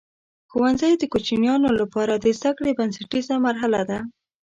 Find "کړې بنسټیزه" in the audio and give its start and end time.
2.57-3.35